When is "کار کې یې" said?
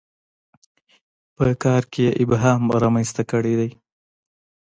1.63-2.17